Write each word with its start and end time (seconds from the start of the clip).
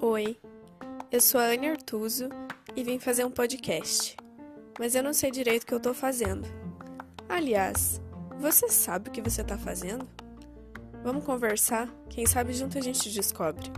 Oi, 0.00 0.36
eu 1.12 1.20
sou 1.20 1.40
a 1.40 1.44
Anne 1.44 1.68
Artuso 1.68 2.28
e 2.74 2.82
vim 2.82 2.98
fazer 2.98 3.24
um 3.24 3.30
podcast, 3.30 4.16
mas 4.80 4.96
eu 4.96 5.02
não 5.04 5.12
sei 5.12 5.30
direito 5.30 5.62
o 5.62 5.66
que 5.66 5.74
eu 5.74 5.78
tô 5.78 5.94
fazendo. 5.94 6.48
Aliás, 7.28 8.00
você 8.40 8.68
sabe 8.68 9.10
o 9.10 9.12
que 9.12 9.22
você 9.22 9.44
tá 9.44 9.56
fazendo? 9.56 10.08
Vamos 11.04 11.24
conversar? 11.24 11.88
Quem 12.10 12.26
sabe 12.26 12.52
junto 12.52 12.76
a 12.76 12.80
gente 12.80 13.12
descobre. 13.12 13.70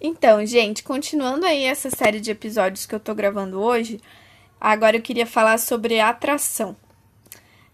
Então, 0.00 0.46
gente, 0.46 0.84
continuando 0.84 1.44
aí 1.44 1.64
essa 1.64 1.90
série 1.90 2.20
de 2.20 2.30
episódios 2.30 2.86
que 2.86 2.94
eu 2.94 3.00
tô 3.00 3.12
gravando 3.16 3.60
hoje, 3.60 4.00
agora 4.64 4.96
eu 4.96 5.02
queria 5.02 5.26
falar 5.26 5.58
sobre 5.58 6.00
atração. 6.00 6.74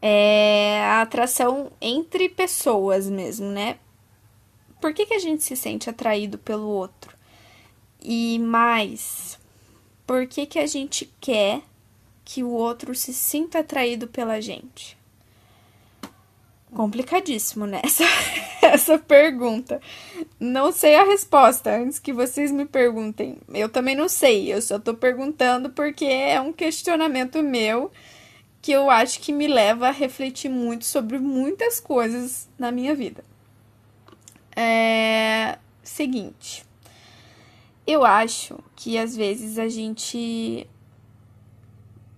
É 0.00 0.80
a 0.82 1.02
atração 1.02 1.70
entre 1.80 2.28
pessoas 2.28 3.08
mesmo, 3.08 3.46
né? 3.46 3.78
Por 4.80 4.92
que, 4.92 5.06
que 5.06 5.14
a 5.14 5.18
gente 5.20 5.44
se 5.44 5.54
sente 5.54 5.88
atraído 5.88 6.38
pelo 6.38 6.66
outro? 6.66 7.16
E 8.02 8.36
mais, 8.40 9.38
por 10.04 10.26
que, 10.26 10.44
que 10.44 10.58
a 10.58 10.66
gente 10.66 11.08
quer 11.20 11.62
que 12.24 12.42
o 12.42 12.50
outro 12.50 12.96
se 12.96 13.14
sinta 13.14 13.60
atraído 13.60 14.08
pela 14.08 14.40
gente? 14.40 14.98
Complicadíssimo, 16.74 17.66
né? 17.66 17.80
Essa, 17.84 18.04
essa 18.62 18.98
pergunta. 18.98 19.80
Não 20.40 20.72
sei 20.72 20.94
a 20.94 21.04
resposta 21.04 21.76
antes 21.76 21.98
que 21.98 22.12
vocês 22.12 22.50
me 22.50 22.64
perguntem. 22.64 23.38
Eu 23.52 23.68
também 23.68 23.94
não 23.94 24.08
sei, 24.08 24.52
eu 24.52 24.62
só 24.62 24.78
tô 24.78 24.94
perguntando 24.94 25.70
porque 25.70 26.04
é 26.04 26.40
um 26.40 26.52
questionamento 26.52 27.42
meu 27.42 27.90
que 28.62 28.72
eu 28.72 28.88
acho 28.88 29.20
que 29.20 29.32
me 29.32 29.48
leva 29.48 29.88
a 29.88 29.90
refletir 29.90 30.48
muito 30.48 30.84
sobre 30.84 31.18
muitas 31.18 31.80
coisas 31.80 32.48
na 32.56 32.70
minha 32.70 32.94
vida. 32.94 33.24
É. 34.54 35.58
Seguinte. 35.82 36.64
Eu 37.84 38.04
acho 38.04 38.58
que 38.76 38.96
às 38.96 39.16
vezes 39.16 39.58
a 39.58 39.68
gente 39.68 40.66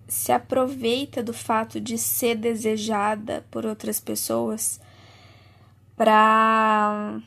se 0.07 0.31
aproveita 0.31 1.23
do 1.23 1.33
fato 1.33 1.79
de 1.79 1.97
ser 1.97 2.35
desejada 2.35 3.45
por 3.49 3.65
outras 3.65 3.99
pessoas 3.99 4.79
para 5.95 7.19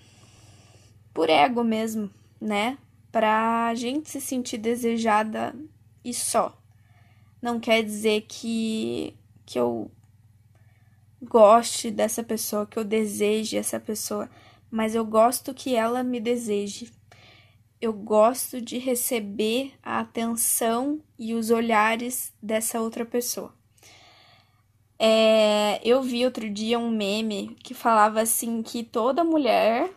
por 1.12 1.28
ego 1.28 1.64
mesmo, 1.64 2.10
né? 2.40 2.78
Pra 3.10 3.74
gente 3.74 4.08
se 4.10 4.20
sentir 4.20 4.58
desejada 4.58 5.54
e 6.04 6.14
só. 6.14 6.56
Não 7.42 7.58
quer 7.58 7.82
dizer 7.82 8.26
que 8.28 9.16
que 9.44 9.58
eu 9.58 9.90
goste 11.22 11.90
dessa 11.90 12.22
pessoa, 12.22 12.66
que 12.66 12.78
eu 12.78 12.84
deseje 12.84 13.56
essa 13.56 13.80
pessoa, 13.80 14.30
mas 14.70 14.94
eu 14.94 15.04
gosto 15.04 15.54
que 15.54 15.74
ela 15.74 16.02
me 16.02 16.20
deseje 16.20 16.92
eu 17.80 17.92
gosto 17.92 18.60
de 18.60 18.78
receber 18.78 19.72
a 19.82 20.00
atenção 20.00 21.00
e 21.18 21.34
os 21.34 21.50
olhares 21.50 22.32
dessa 22.42 22.80
outra 22.80 23.04
pessoa. 23.04 23.54
É, 24.98 25.80
eu 25.84 26.02
vi 26.02 26.24
outro 26.24 26.50
dia 26.50 26.78
um 26.78 26.90
meme 26.90 27.56
que 27.62 27.72
falava 27.72 28.20
assim 28.20 28.62
que 28.64 28.82
toda 28.82 29.22
mulher 29.22 29.92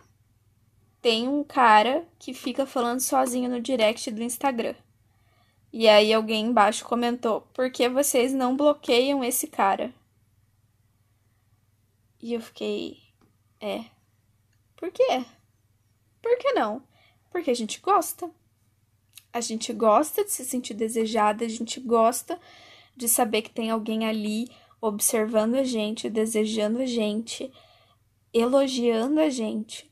tem 1.02 1.28
um 1.28 1.44
cara 1.44 2.08
que 2.20 2.36
fica 2.36 2.68
falando 2.68 3.00
sozinho 3.00 3.50
no 3.50 3.60
direct 3.60 4.12
do 4.12 4.22
Instagram. 4.22 4.76
E 5.74 5.90
aí 5.90 6.14
alguém 6.14 6.46
embaixo 6.46 6.86
comentou: 6.86 7.42
"Por 7.54 7.72
que 7.72 7.90
vocês 7.90 8.32
não 8.34 8.56
bloqueiam 8.56 9.24
esse 9.24 9.48
cara?" 9.48 9.92
E 12.22 12.34
eu 12.34 12.42
fiquei: 12.42 13.00
"É. 13.60 13.86
Por 14.76 14.92
quê? 14.92 15.26
Por 16.22 16.38
que 16.38 16.54
não?" 16.54 16.91
Porque 17.32 17.50
a 17.50 17.56
gente 17.56 17.80
gosta. 17.80 18.30
A 19.34 19.40
gente 19.42 19.72
gosta 19.72 20.24
de 20.24 20.32
se 20.32 20.44
sentir 20.44 20.74
desejada, 20.74 21.46
a 21.46 21.48
gente 21.48 21.80
gosta 21.80 22.40
de 22.96 23.08
saber 23.08 23.42
que 23.42 23.50
tem 23.50 23.72
alguém 23.72 24.06
ali 24.06 24.50
observando 24.82 25.56
a 25.56 25.64
gente, 25.64 26.10
desejando 26.10 26.80
a 26.80 26.86
gente, 26.86 27.52
elogiando 28.34 29.22
a 29.22 29.30
gente. 29.30 29.90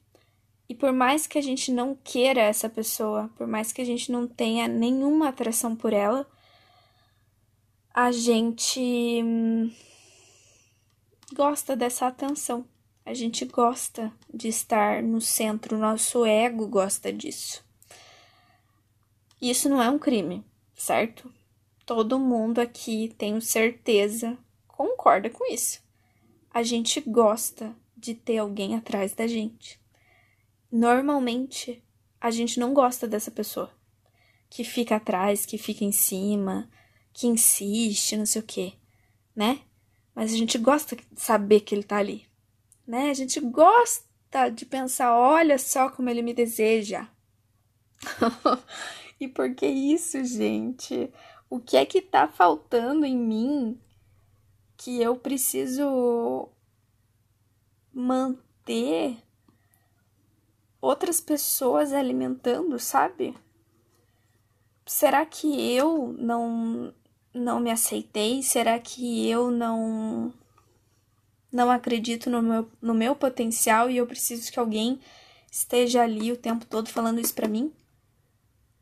E 0.67 0.75
por 0.75 0.91
mais 0.91 1.25
que 1.25 1.37
a 1.37 1.41
gente 1.41 1.71
não 1.71 1.95
queira 1.95 2.41
essa 2.41 2.69
pessoa, 2.69 3.29
por 3.37 3.47
mais 3.47 3.71
que 3.71 3.81
a 3.81 3.85
gente 3.85 4.11
não 4.11 4.27
tenha 4.27 4.67
nenhuma 4.67 5.29
atração 5.29 5.75
por 5.75 5.93
ela, 5.93 6.27
a 7.93 8.11
gente 8.11 8.79
hum, 9.23 9.71
gosta 11.33 11.75
dessa 11.75 12.07
atenção. 12.07 12.65
A 13.09 13.13
gente 13.15 13.43
gosta 13.43 14.13
de 14.31 14.49
estar 14.49 15.01
no 15.01 15.19
centro, 15.19 15.79
nosso 15.79 16.27
ego 16.27 16.67
gosta 16.67 17.11
disso. 17.11 17.65
Isso 19.41 19.67
não 19.67 19.81
é 19.81 19.89
um 19.89 19.97
crime, 19.97 20.45
certo? 20.75 21.33
Todo 21.87 22.19
mundo 22.19 22.59
aqui, 22.59 23.11
tenho 23.17 23.41
certeza, 23.41 24.37
concorda 24.67 25.27
com 25.27 25.51
isso. 25.51 25.81
A 26.53 26.61
gente 26.61 27.01
gosta 27.01 27.75
de 27.97 28.13
ter 28.13 28.37
alguém 28.37 28.75
atrás 28.75 29.15
da 29.15 29.25
gente. 29.25 29.81
Normalmente, 30.71 31.83
a 32.21 32.29
gente 32.29 32.59
não 32.59 32.75
gosta 32.75 33.07
dessa 33.07 33.31
pessoa 33.31 33.73
que 34.51 34.63
fica 34.63 34.97
atrás, 34.97 35.47
que 35.47 35.57
fica 35.57 35.83
em 35.83 35.91
cima, 35.91 36.69
que 37.11 37.25
insiste, 37.25 38.15
não 38.15 38.27
sei 38.27 38.39
o 38.43 38.45
quê, 38.45 38.73
né? 39.35 39.61
Mas 40.13 40.31
a 40.31 40.37
gente 40.37 40.59
gosta 40.59 40.95
de 40.95 41.03
saber 41.15 41.61
que 41.61 41.73
ele 41.73 41.81
tá 41.81 41.97
ali 41.97 42.28
né? 42.89 43.11
A 43.11 43.13
gente 43.13 43.39
gosta 43.39 44.49
de 44.49 44.65
pensar, 44.65 45.15
olha 45.15 45.59
só 45.59 45.91
como 45.91 46.09
ele 46.09 46.23
me 46.23 46.33
deseja. 46.33 47.07
e 49.21 49.27
por 49.27 49.53
que 49.53 49.67
isso, 49.67 50.25
gente? 50.25 51.13
O 51.47 51.59
que 51.59 51.77
é 51.77 51.85
que 51.85 52.01
tá 52.01 52.27
faltando 52.27 53.05
em 53.05 53.15
mim 53.15 53.79
que 54.75 54.99
eu 54.99 55.15
preciso 55.15 56.49
manter 57.93 59.21
outras 60.81 61.21
pessoas 61.21 61.93
alimentando, 61.93 62.79
sabe? 62.79 63.37
Será 64.83 65.27
que 65.27 65.47
eu 65.75 66.11
não 66.17 66.91
não 67.31 67.59
me 67.59 67.69
aceitei? 67.69 68.41
Será 68.41 68.79
que 68.79 69.29
eu 69.29 69.51
não 69.51 70.33
não 71.51 71.71
acredito 71.71 72.29
no 72.29 72.41
meu, 72.41 72.71
no 72.81 72.93
meu 72.93 73.15
potencial 73.15 73.89
e 73.89 73.97
eu 73.97 74.05
preciso 74.05 74.51
que 74.51 74.59
alguém 74.59 74.99
esteja 75.51 76.03
ali 76.03 76.31
o 76.31 76.37
tempo 76.37 76.65
todo 76.65 76.89
falando 76.89 77.19
isso 77.19 77.33
para 77.33 77.47
mim? 77.47 77.73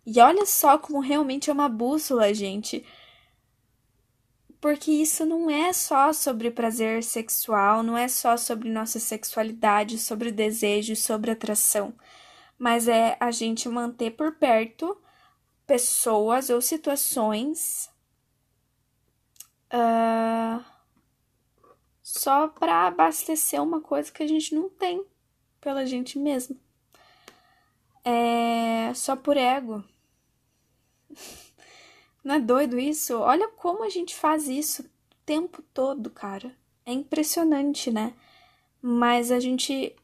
E 0.06 0.20
olha 0.20 0.46
só 0.46 0.78
como 0.78 1.00
realmente 1.00 1.50
é 1.50 1.54
uma 1.54 1.70
bússola, 1.70 2.34
gente. 2.34 2.86
Porque 4.60 4.92
isso 4.92 5.26
não 5.26 5.50
é 5.50 5.72
só 5.72 6.12
sobre 6.12 6.50
prazer 6.52 7.04
sexual, 7.04 7.84
não 7.84 7.98
é 7.98 8.08
só 8.08 8.36
sobre 8.36 8.70
nossa 8.70 9.00
sexualidade, 9.00 9.98
sobre 9.98 10.32
desejo, 10.32 10.96
sobre 10.96 11.32
atração, 11.32 11.94
mas 12.58 12.88
é 12.88 13.16
a 13.20 13.32
gente 13.32 13.70
manter 13.70 14.12
por 14.12 14.34
perto 14.36 14.98
pessoas 15.66 16.50
ou 16.50 16.62
situações. 16.62 17.90
Uh 19.72 20.77
só 22.08 22.48
para 22.48 22.88
abastecer 22.88 23.62
uma 23.62 23.82
coisa 23.82 24.10
que 24.10 24.24
a 24.24 24.28
gente 24.28 24.56
não 24.56 24.70
tem 24.70 25.04
pela 25.60 25.86
gente 25.86 26.18
mesmo. 26.18 26.58
É 28.02 28.94
só 28.96 29.14
por 29.14 29.36
ego. 29.36 29.84
Não 32.24 32.36
é 32.36 32.40
doido 32.40 32.78
isso? 32.78 33.18
Olha 33.18 33.48
como 33.50 33.84
a 33.84 33.90
gente 33.90 34.14
faz 34.14 34.50
isso 34.50 34.84
o 34.84 34.90
tempo 35.26 35.62
todo, 35.74 36.10
cara. 36.10 36.54
É 36.86 36.92
impressionante, 36.92 37.90
né? 37.90 38.14
Mas 38.82 39.32
a 39.32 39.40
gente 39.40 39.96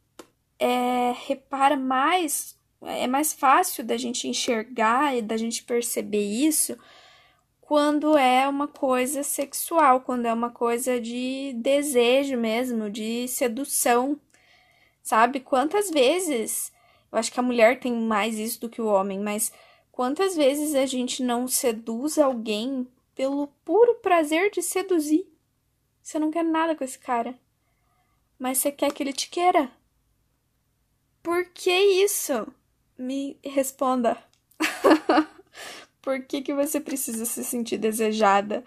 é, 0.57 1.13
repara 1.25 1.75
mais, 1.75 2.57
é 2.81 3.07
mais 3.07 3.33
fácil 3.33 3.83
da 3.83 3.97
gente 3.97 4.27
enxergar 4.27 5.17
e 5.17 5.21
da 5.21 5.35
gente 5.35 5.63
perceber 5.63 6.23
isso 6.23 6.77
quando 7.65 8.17
é 8.17 8.47
uma 8.47 8.67
coisa 8.67 9.23
sexual, 9.23 10.01
quando 10.01 10.25
é 10.25 10.33
uma 10.33 10.49
coisa 10.49 10.99
de 10.99 11.53
desejo 11.55 12.35
mesmo, 12.37 12.89
de 12.89 13.25
sedução. 13.29 14.19
Sabe? 15.01 15.39
Quantas 15.39 15.89
vezes, 15.89 16.73
eu 17.11 17.17
acho 17.17 17.31
que 17.31 17.39
a 17.39 17.43
mulher 17.43 17.79
tem 17.79 17.93
mais 17.93 18.37
isso 18.37 18.59
do 18.59 18.69
que 18.69 18.81
o 18.81 18.87
homem, 18.87 19.17
mas 19.17 19.51
quantas 19.91 20.35
vezes 20.35 20.75
a 20.75 20.85
gente 20.85 21.23
não 21.23 21.47
seduz 21.47 22.17
alguém 22.17 22.85
pelo 23.15 23.47
puro 23.63 23.95
prazer 23.95 24.51
de 24.51 24.61
seduzir? 24.61 25.25
Você 26.01 26.19
não 26.19 26.31
quer 26.31 26.43
nada 26.43 26.75
com 26.75 26.83
esse 26.83 26.99
cara, 26.99 27.33
mas 28.37 28.57
você 28.57 28.73
quer 28.73 28.91
que 28.91 29.01
ele 29.01 29.13
te 29.13 29.29
queira. 29.29 29.71
Por 31.21 31.45
que 31.45 31.71
isso? 31.71 32.45
Me 32.97 33.37
responda. 33.41 34.17
Por 36.03 36.21
que, 36.21 36.41
que 36.41 36.53
você 36.53 36.81
precisa 36.81 37.25
se 37.25 37.43
sentir 37.45 37.77
desejada? 37.77 38.63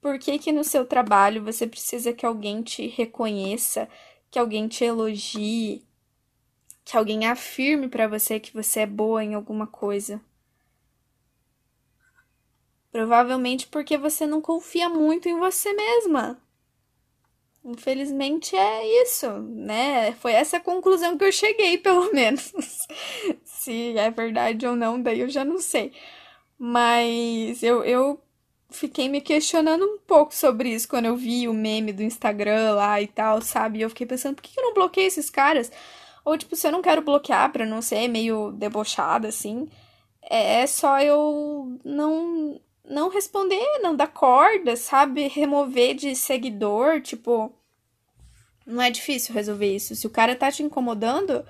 Por 0.00 0.18
que, 0.18 0.38
que 0.40 0.50
no 0.50 0.64
seu 0.64 0.84
trabalho 0.84 1.44
você 1.44 1.64
precisa 1.66 2.12
que 2.12 2.26
alguém 2.26 2.62
te 2.62 2.88
reconheça, 2.88 3.88
que 4.28 4.38
alguém 4.38 4.66
te 4.66 4.84
elogie, 4.84 5.84
que 6.84 6.96
alguém 6.96 7.26
afirme 7.26 7.88
para 7.88 8.08
você 8.08 8.40
que 8.40 8.52
você 8.52 8.80
é 8.80 8.86
boa 8.86 9.22
em 9.22 9.34
alguma 9.34 9.68
coisa? 9.68 10.20
Provavelmente 12.90 13.68
porque 13.68 13.96
você 13.96 14.26
não 14.26 14.40
confia 14.40 14.88
muito 14.88 15.28
em 15.28 15.38
você 15.38 15.72
mesma. 15.72 16.42
Infelizmente 17.64 18.56
é 18.56 19.02
isso, 19.02 19.30
né? 19.38 20.12
Foi 20.14 20.32
essa 20.32 20.56
a 20.56 20.60
conclusão 20.60 21.16
que 21.16 21.24
eu 21.24 21.30
cheguei, 21.30 21.76
pelo 21.78 22.12
menos. 22.12 22.52
Se 23.44 23.96
é 23.96 24.10
verdade 24.10 24.66
ou 24.66 24.74
não, 24.74 25.00
daí 25.00 25.20
eu 25.20 25.28
já 25.28 25.44
não 25.44 25.58
sei. 25.60 25.92
Mas 26.62 27.62
eu, 27.62 27.82
eu 27.84 28.20
fiquei 28.68 29.08
me 29.08 29.22
questionando 29.22 29.82
um 29.82 29.98
pouco 29.98 30.34
sobre 30.34 30.68
isso 30.68 30.86
quando 30.86 31.06
eu 31.06 31.16
vi 31.16 31.48
o 31.48 31.54
meme 31.54 31.90
do 31.90 32.02
Instagram 32.02 32.74
lá 32.74 33.00
e 33.00 33.06
tal, 33.06 33.40
sabe? 33.40 33.78
E 33.78 33.82
eu 33.82 33.88
fiquei 33.88 34.06
pensando, 34.06 34.34
por 34.34 34.42
que 34.42 34.60
eu 34.60 34.64
não 34.64 34.74
bloqueei 34.74 35.06
esses 35.06 35.30
caras? 35.30 35.72
Ou, 36.22 36.36
tipo, 36.36 36.54
se 36.54 36.66
eu 36.66 36.72
não 36.72 36.82
quero 36.82 37.00
bloquear 37.00 37.50
pra 37.50 37.64
não 37.64 37.80
ser 37.80 38.08
meio 38.08 38.52
debochada, 38.52 39.28
assim, 39.28 39.70
é 40.22 40.66
só 40.66 41.00
eu 41.00 41.78
não 41.82 42.60
não 42.84 43.08
responder, 43.08 43.64
não 43.80 43.96
dar 43.96 44.08
corda, 44.08 44.76
sabe? 44.76 45.28
Remover 45.28 45.94
de 45.94 46.14
seguidor, 46.14 47.00
tipo. 47.00 47.54
Não 48.66 48.82
é 48.82 48.90
difícil 48.90 49.34
resolver 49.34 49.74
isso. 49.74 49.96
Se 49.96 50.06
o 50.06 50.10
cara 50.10 50.36
tá 50.36 50.52
te 50.52 50.62
incomodando, 50.62 51.42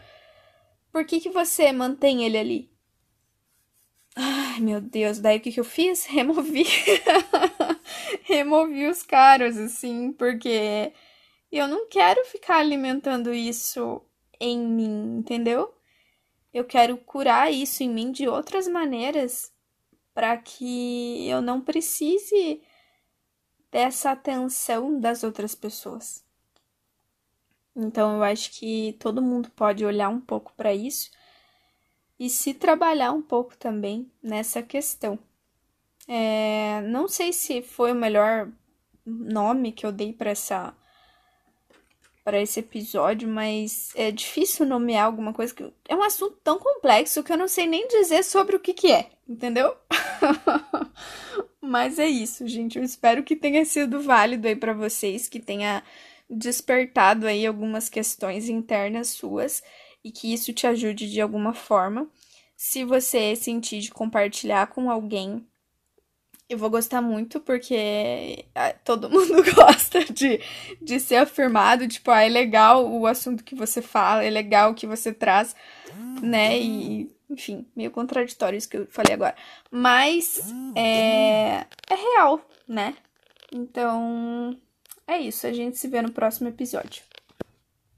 por 0.92 1.04
que, 1.04 1.20
que 1.20 1.30
você 1.30 1.72
mantém 1.72 2.24
ele 2.24 2.38
ali? 2.38 2.69
Ai, 4.16 4.60
meu 4.60 4.80
Deus, 4.80 5.18
daí 5.18 5.38
o 5.38 5.40
que, 5.40 5.52
que 5.52 5.60
eu 5.60 5.64
fiz? 5.64 6.04
Removi. 6.06 6.64
Removi 8.24 8.86
os 8.86 9.02
caras, 9.02 9.56
assim, 9.56 10.12
porque 10.12 10.92
eu 11.52 11.68
não 11.68 11.88
quero 11.88 12.24
ficar 12.26 12.58
alimentando 12.58 13.32
isso 13.32 14.02
em 14.40 14.58
mim, 14.58 15.18
entendeu? 15.18 15.74
Eu 16.52 16.64
quero 16.64 16.96
curar 16.98 17.52
isso 17.52 17.82
em 17.82 17.90
mim 17.90 18.12
de 18.12 18.28
outras 18.28 18.68
maneiras 18.68 19.52
para 20.14 20.36
que 20.38 21.28
eu 21.28 21.42
não 21.42 21.60
precise 21.60 22.62
dessa 23.70 24.12
atenção 24.12 25.00
das 25.00 25.22
outras 25.24 25.54
pessoas. 25.54 26.24
Então 27.74 28.16
eu 28.16 28.22
acho 28.22 28.52
que 28.52 28.96
todo 29.00 29.22
mundo 29.22 29.50
pode 29.50 29.84
olhar 29.84 30.08
um 30.08 30.20
pouco 30.20 30.52
para 30.56 30.74
isso 30.74 31.10
e 32.20 32.28
se 32.28 32.52
trabalhar 32.52 33.12
um 33.12 33.22
pouco 33.22 33.56
também 33.56 34.12
nessa 34.22 34.62
questão. 34.62 35.18
É, 36.06 36.82
não 36.82 37.08
sei 37.08 37.32
se 37.32 37.62
foi 37.62 37.92
o 37.92 37.96
melhor 37.96 38.46
nome 39.06 39.72
que 39.72 39.86
eu 39.86 39.90
dei 39.90 40.12
para 40.12 40.30
essa 40.30 40.76
para 42.22 42.38
esse 42.40 42.60
episódio, 42.60 43.26
mas 43.26 43.90
é 43.96 44.10
difícil 44.10 44.66
nomear 44.66 45.06
alguma 45.06 45.32
coisa 45.32 45.54
que 45.54 45.72
é 45.88 45.96
um 45.96 46.02
assunto 46.02 46.36
tão 46.44 46.58
complexo 46.58 47.24
que 47.24 47.32
eu 47.32 47.38
não 47.38 47.48
sei 47.48 47.66
nem 47.66 47.88
dizer 47.88 48.22
sobre 48.22 48.54
o 48.54 48.60
que 48.60 48.74
que 48.74 48.92
é, 48.92 49.10
entendeu? 49.26 49.74
mas 51.62 51.98
é 51.98 52.06
isso, 52.06 52.46
gente. 52.46 52.76
Eu 52.76 52.84
espero 52.84 53.22
que 53.22 53.34
tenha 53.34 53.64
sido 53.64 54.02
válido 54.02 54.46
aí 54.46 54.54
para 54.54 54.74
vocês, 54.74 55.26
que 55.26 55.40
tenha 55.40 55.82
despertado 56.28 57.26
aí 57.26 57.46
algumas 57.46 57.88
questões 57.88 58.50
internas 58.50 59.08
suas 59.08 59.62
e 60.04 60.10
que 60.10 60.32
isso 60.32 60.52
te 60.52 60.66
ajude 60.66 61.10
de 61.10 61.20
alguma 61.20 61.54
forma. 61.54 62.08
Se 62.56 62.84
você 62.84 63.34
sentir 63.36 63.80
de 63.80 63.90
compartilhar 63.90 64.66
com 64.68 64.90
alguém 64.90 65.46
eu 66.50 66.58
vou 66.58 66.68
gostar 66.68 67.00
muito 67.00 67.38
porque 67.38 68.44
ah, 68.56 68.74
todo 68.84 69.08
mundo 69.08 69.42
gosta 69.54 70.04
de, 70.04 70.40
de 70.82 70.98
ser 70.98 71.16
afirmado, 71.16 71.86
tipo, 71.86 72.10
ah, 72.10 72.22
é 72.22 72.28
legal 72.28 72.90
o 72.90 73.06
assunto 73.06 73.44
que 73.44 73.54
você 73.54 73.80
fala, 73.80 74.24
é 74.24 74.28
legal 74.28 74.72
o 74.72 74.74
que 74.74 74.86
você 74.86 75.12
traz, 75.12 75.54
né? 76.20 76.58
E, 76.58 77.08
enfim, 77.30 77.64
meio 77.76 77.92
contraditório 77.92 78.56
isso 78.56 78.68
que 78.68 78.78
eu 78.78 78.86
falei 78.90 79.14
agora. 79.14 79.36
Mas 79.70 80.40
é, 80.74 81.64
é 81.88 81.94
real, 81.94 82.44
né? 82.66 82.96
Então, 83.52 84.58
é 85.06 85.18
isso. 85.18 85.46
A 85.46 85.52
gente 85.52 85.78
se 85.78 85.86
vê 85.86 86.02
no 86.02 86.10
próximo 86.10 86.48
episódio. 86.48 87.04